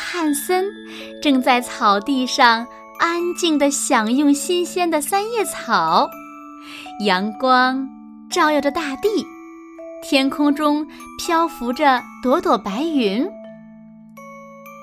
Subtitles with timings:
[0.00, 0.64] 汉森
[1.22, 2.66] 正在草地上
[2.98, 6.08] 安静地享用新鲜的三叶草，
[7.04, 7.86] 阳光
[8.30, 9.08] 照耀着大地，
[10.02, 10.86] 天空中
[11.18, 13.26] 漂浮着朵朵白云。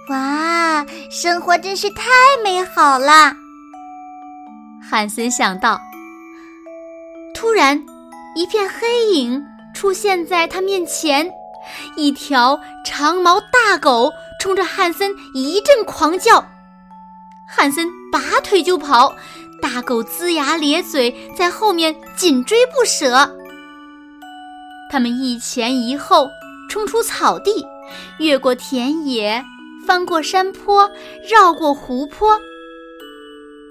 [0.09, 2.03] 哇，生活真是太
[2.43, 3.33] 美好了！
[4.89, 5.81] 汉森想到。
[7.33, 7.83] 突然，
[8.35, 11.29] 一片黑影出现在他面前，
[11.97, 14.09] 一条长毛大狗。
[14.39, 16.45] 冲着汉森一阵狂叫，
[17.47, 19.15] 汉森拔腿就跑，
[19.61, 23.35] 大狗龇牙咧嘴在后面紧追不舍。
[24.89, 26.29] 他们一前一后
[26.69, 27.65] 冲出草地，
[28.19, 29.43] 越过田野，
[29.85, 30.89] 翻过山坡，
[31.29, 32.39] 绕过湖泊。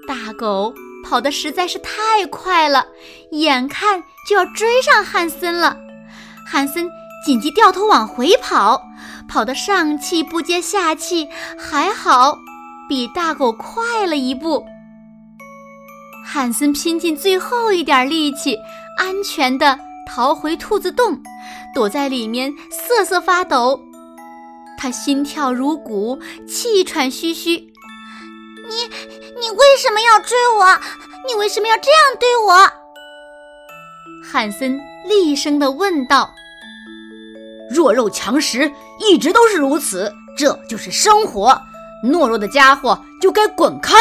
[0.07, 2.85] 大狗跑得实在是太快了，
[3.31, 5.77] 眼看就要追上汉森了，
[6.45, 6.89] 汉森
[7.25, 8.81] 紧急掉头往回跑。
[9.27, 12.37] 跑得上气不接下气，还好
[12.87, 14.65] 比大狗快了一步。
[16.25, 18.57] 汉森拼尽最后一点力气，
[18.97, 21.21] 安全的逃回兔子洞，
[21.73, 23.79] 躲在里面瑟瑟发抖。
[24.77, 27.51] 他心跳如鼓，气喘吁吁。
[28.69, 28.75] 你
[29.39, 30.79] 你为什么要追我？
[31.27, 32.71] 你为什么要这样对我？
[34.23, 36.29] 汉森厉声的问道。
[37.69, 41.59] 弱肉强食一直都是如此，这就是生活。
[42.03, 43.95] 懦弱的家伙就该滚开。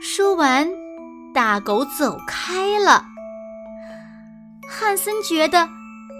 [0.00, 0.68] 说完，
[1.34, 3.04] 大狗走开了。
[4.68, 5.68] 汉森觉得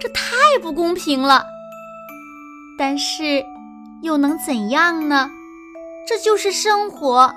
[0.00, 1.44] 这太不公平了，
[2.78, 3.44] 但是
[4.02, 5.30] 又能怎样呢？
[6.06, 7.32] 这就是生活。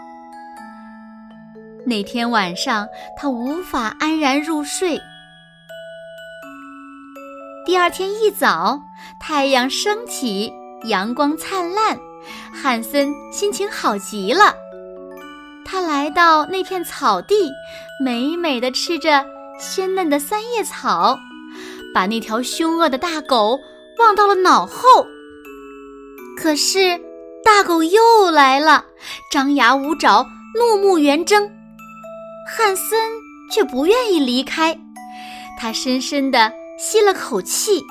[1.85, 4.99] 那天晚上，他无法安然入睡。
[7.71, 8.81] 第二天一早，
[9.17, 10.51] 太阳升起，
[10.89, 11.97] 阳光灿烂，
[12.53, 14.53] 汉森心情好极了。
[15.63, 17.49] 他来到那片草地，
[18.03, 19.25] 美美的吃着
[19.57, 21.17] 鲜嫩的三叶草，
[21.93, 23.57] 把那条凶恶的大狗
[23.99, 25.07] 忘到了脑后。
[26.37, 26.99] 可是，
[27.41, 28.83] 大狗又来了，
[29.31, 30.25] 张牙舞爪，
[30.59, 31.49] 怒目圆睁。
[32.53, 32.99] 汉森
[33.49, 34.77] 却不愿意离开，
[35.57, 36.51] 他深深的。
[36.81, 37.85] 吸了口气，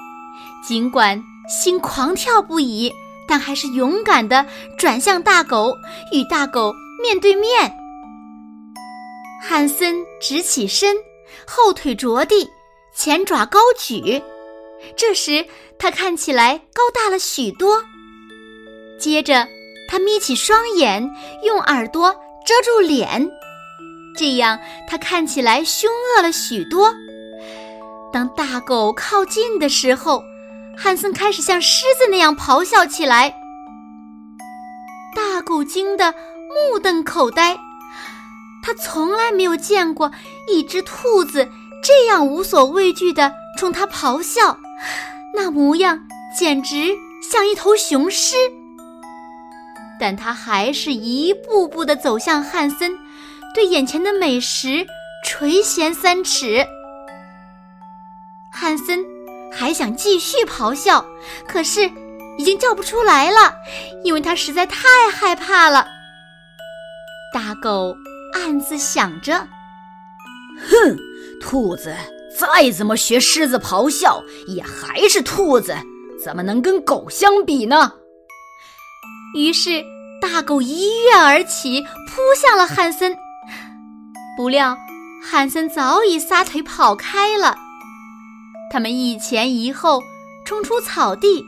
[0.66, 2.92] 尽管心狂跳不已，
[3.28, 4.44] 但还是勇敢地
[4.76, 5.72] 转向大狗，
[6.12, 7.72] 与大狗面对面。
[9.40, 10.96] 汉森直起身，
[11.46, 12.50] 后腿着地，
[12.92, 14.20] 前爪高举。
[14.96, 15.46] 这时
[15.78, 17.80] 他看起来高大了许多。
[18.98, 19.46] 接着
[19.88, 21.08] 他眯起双眼，
[21.44, 22.12] 用耳朵
[22.44, 23.30] 遮住脸，
[24.16, 24.58] 这样
[24.88, 26.92] 他看起来凶恶了许多。
[28.12, 30.24] 当大狗靠近的时候，
[30.76, 33.34] 汉森开始像狮子那样咆哮起来。
[35.14, 36.12] 大狗惊得
[36.70, 37.56] 目瞪口呆，
[38.62, 40.10] 他从来没有见过
[40.48, 41.48] 一只兔子
[41.82, 44.58] 这样无所畏惧地冲他咆哮，
[45.34, 46.00] 那模样
[46.36, 48.34] 简直像一头雄狮。
[50.00, 52.98] 但他还是一步步地走向汉森，
[53.54, 54.86] 对眼前的美食
[55.24, 56.66] 垂涎三尺。
[58.52, 59.04] 汉森
[59.52, 61.04] 还想继续咆哮，
[61.48, 61.90] 可是
[62.38, 63.54] 已经叫不出来了，
[64.04, 65.86] 因为他实在太害怕了。
[67.32, 67.94] 大狗
[68.34, 69.46] 暗自想着
[70.68, 70.98] ：“哼，
[71.40, 71.94] 兔子
[72.38, 75.76] 再怎么学狮子咆哮，也还是兔子，
[76.22, 77.92] 怎么能跟狗相比呢？”
[79.36, 79.84] 于是，
[80.20, 83.16] 大狗一跃而起，扑向了汉森。
[84.36, 84.76] 不料，
[85.22, 87.56] 汉森早已撒腿跑开了。
[88.70, 90.00] 他们一前一后
[90.44, 91.44] 冲出草地，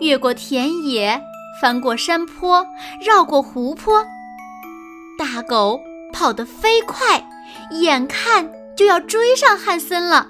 [0.00, 1.22] 越过田野，
[1.60, 2.66] 翻过山坡，
[3.00, 4.04] 绕过湖泊。
[5.16, 5.80] 大狗
[6.12, 7.24] 跑得飞快，
[7.70, 10.26] 眼看就要追上汉森了。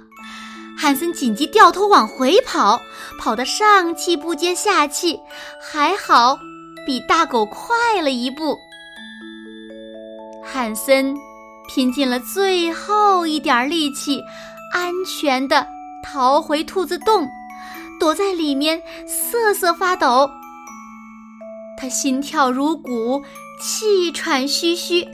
[0.76, 2.78] 汉森紧急掉头往回跑，
[3.18, 5.18] 跑得上气不接下气，
[5.58, 6.38] 还好
[6.84, 8.58] 比大狗快了一步。
[10.44, 11.16] 汉森
[11.68, 14.22] 拼尽了最后一点力气，
[14.74, 15.66] 安全的。
[16.04, 17.30] 逃回兔子洞，
[17.98, 20.30] 躲在里面瑟瑟发抖。
[21.76, 23.24] 他心跳如鼓，
[23.60, 24.96] 气喘吁吁。
[24.96, 25.06] 你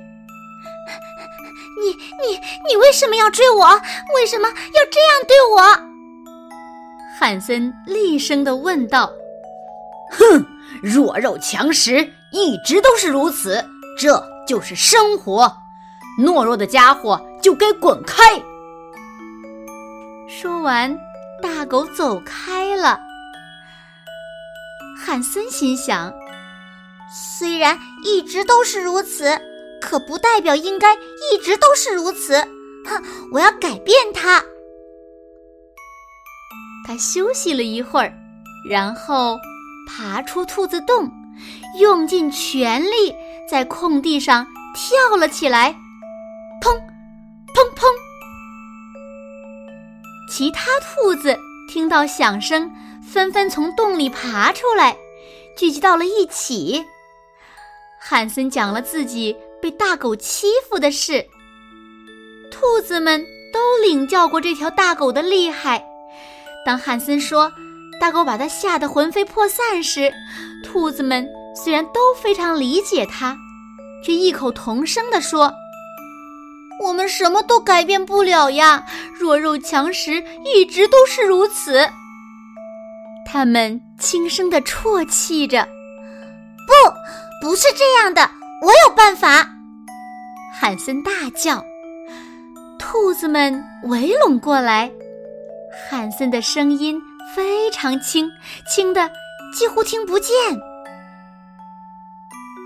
[1.88, 3.80] 你你为什么要追我？
[4.16, 5.62] 为什么要这样对我？
[7.18, 9.10] 汉森厉声地问道。
[10.12, 10.44] “哼，
[10.82, 13.64] 弱肉强食，一直都是如此，
[13.96, 15.56] 这就是生活。
[16.18, 18.42] 懦弱的家伙就该滚开。”
[20.30, 20.96] 说完，
[21.42, 23.00] 大狗走开了。
[24.96, 26.12] 汉森心想。
[27.12, 29.36] 虽然一直都是如此，
[29.80, 32.36] 可不代表应该一直都是如此。
[32.86, 34.40] 哼，我要改变它。
[36.86, 38.12] 他休息了一会儿，
[38.68, 39.36] 然后
[39.88, 41.10] 爬出兔子洞，
[41.80, 43.12] 用尽全力
[43.50, 45.72] 在空地上跳了起来。
[46.62, 46.72] 砰，
[47.52, 47.86] 砰砰！
[50.30, 51.36] 其他兔子
[51.68, 52.70] 听到响声，
[53.02, 54.96] 纷纷从洞里爬出来，
[55.56, 56.84] 聚集到了一起。
[58.00, 61.26] 汉森讲了自己被大狗欺负的事，
[62.48, 65.84] 兔子们都领教过这条大狗的厉害。
[66.64, 67.52] 当汉森说
[68.00, 70.12] 大狗把他吓得魂飞魄散时，
[70.64, 73.36] 兔子们虽然都非常理解他，
[74.04, 75.52] 却异口同声地说
[76.80, 78.84] ：“我们什么都改变不了呀，
[79.18, 81.88] 弱肉强食一直都是如此。”
[83.24, 85.68] 他们轻声地啜泣着
[86.66, 86.72] ：“不。”
[87.42, 88.30] 不是这样的，
[88.60, 89.48] 我有办法！
[90.52, 91.64] 汉森大叫。
[92.78, 94.90] 兔子们围拢过来，
[95.88, 97.00] 汉森的声音
[97.34, 98.30] 非常轻，
[98.68, 99.10] 轻的
[99.54, 100.34] 几乎听不见。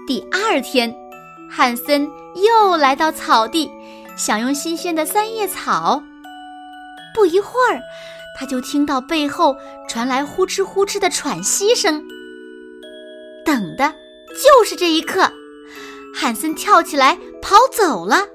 [0.08, 0.92] 第二天，
[1.48, 3.70] 汉森又来到草地，
[4.16, 6.02] 享用新鲜的三叶草。
[7.14, 7.80] 不一会儿，
[8.38, 9.56] 他就听到背后
[9.88, 12.02] 传来呼哧呼哧的喘息声。
[13.44, 13.94] 等的。
[14.34, 15.30] 就是这一刻，
[16.12, 18.26] 汉森跳起来跑走了，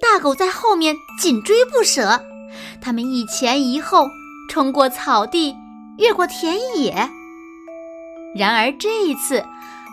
[0.00, 2.18] 大狗在后面紧追不舍。
[2.80, 4.08] 他们一前一后
[4.50, 5.54] 冲过草地，
[5.98, 7.10] 越过田野。
[8.34, 9.44] 然而这一次，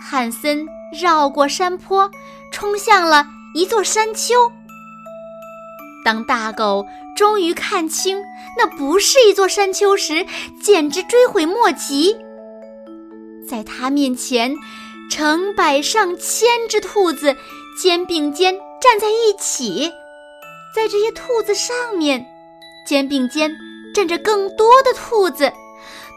[0.01, 0.65] 汉森
[1.01, 2.09] 绕过山坡，
[2.53, 4.35] 冲向了一座山丘。
[6.05, 6.85] 当大狗
[7.17, 8.23] 终于看清
[8.57, 10.25] 那不是一座山丘时，
[10.61, 12.15] 简直追悔莫及。
[13.49, 14.55] 在他面前。
[15.07, 17.35] 成百上千只兔子
[17.79, 19.87] 肩并肩站在一起，
[20.75, 22.25] 在这些兔子上面，
[22.87, 23.55] 肩并肩
[23.93, 25.53] 站着更多的兔子，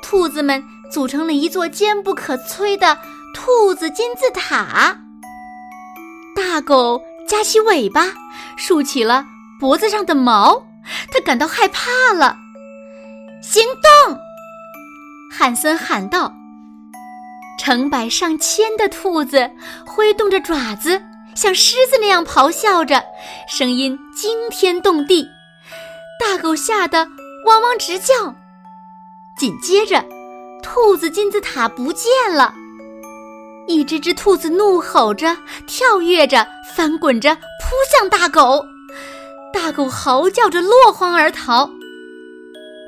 [0.03, 2.99] 兔子们组成了一座坚不可摧的
[3.35, 4.99] 兔子金字塔。
[6.35, 8.07] 大狗夹起尾巴，
[8.57, 9.27] 竖起了
[9.61, 10.67] 脖子上的毛，
[11.11, 12.37] 它感到害怕了。
[13.43, 13.63] 行
[14.07, 14.17] 动！
[15.37, 16.33] 汉森喊道。
[17.59, 19.51] 成百上千的兔子
[19.85, 21.03] 挥动着爪子，
[21.35, 23.05] 像狮子那样咆哮着，
[23.49, 25.29] 声音惊天动地。
[26.21, 27.09] 大狗吓得
[27.45, 28.35] 汪汪直叫。
[29.37, 30.05] 紧接着，
[30.63, 32.55] 兔子金字塔不见了。
[33.67, 36.47] 一只只兔子怒吼着，跳跃着，
[36.77, 37.41] 翻滚着，扑
[37.91, 38.65] 向大狗。
[39.53, 41.69] 大狗嚎叫着落荒而逃。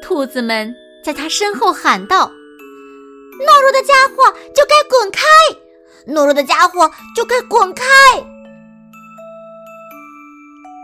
[0.02, 0.74] 兔子们
[1.04, 2.30] 在它身后喊道。
[3.40, 5.23] 懦弱的家伙就该滚开！
[6.06, 7.85] 懦弱的家伙就该滚开！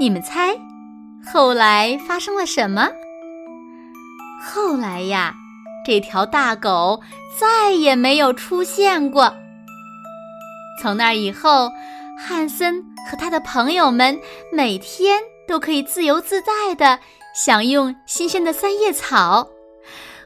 [0.00, 0.58] 你们猜，
[1.30, 2.88] 后来发生了什么？
[4.42, 5.34] 后来呀，
[5.84, 7.02] 这条大狗
[7.38, 9.34] 再也没有出现过。
[10.80, 11.70] 从那以后，
[12.18, 14.18] 汉森和他的朋友们
[14.50, 16.98] 每天都可以自由自在的
[17.34, 19.48] 享用新鲜的三叶草，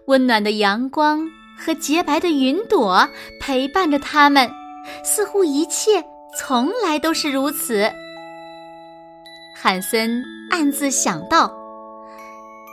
[0.06, 1.28] 温暖的阳光。
[1.62, 3.06] 和洁白的云朵
[3.38, 4.50] 陪伴着他们，
[5.04, 6.02] 似乎一切
[6.38, 7.92] 从来都是如此。
[9.54, 11.54] 汉森暗自想到：“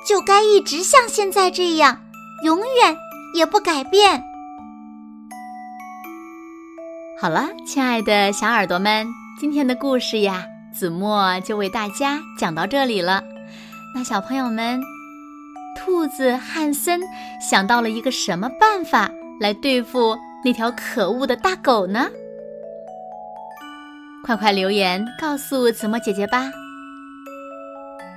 [0.08, 2.00] 就该一直像现在这样，
[2.46, 2.96] 永远
[3.36, 4.24] 也不改变。”
[7.20, 9.06] 好了，亲爱的小耳朵们，
[9.38, 10.46] 今天的故事呀，
[10.78, 13.24] 子墨就为大家讲到这里了。
[13.96, 14.80] 那小朋友们。
[15.80, 17.00] 兔子汉森
[17.40, 22.10] 想到了一个什么办法来对付那条可恶的大狗呢？
[24.26, 26.50] 快快留言告诉子墨姐姐吧！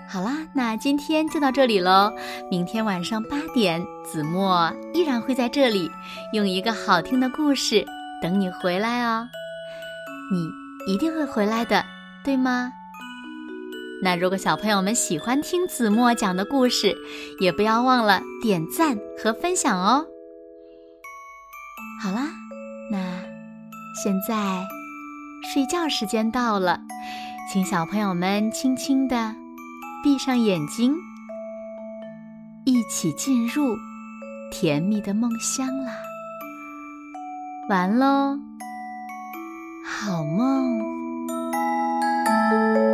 [0.08, 2.10] 好啦，那今天就到这里喽。
[2.50, 5.88] 明天晚上八点，子墨依然会在这里，
[6.32, 7.84] 用一个好听的故事
[8.22, 9.28] 等你回来哦。
[10.32, 10.50] 你
[10.92, 11.84] 一定会回来的，
[12.24, 12.72] 对吗？
[14.02, 16.96] 那如果小朋友们喜欢听子墨讲的故事，
[17.38, 20.06] 也不要忘了点赞和分享哦。
[22.02, 22.30] 好啦，
[22.90, 22.98] 那
[24.02, 24.66] 现在
[25.52, 26.80] 睡觉时间到了，
[27.52, 29.34] 请小朋友们轻轻地
[30.02, 30.96] 闭上眼睛，
[32.64, 33.76] 一起进入
[34.50, 35.92] 甜蜜的梦乡啦。
[37.68, 38.38] 完喽，
[39.84, 40.99] 好梦。
[42.50, 42.89] thank you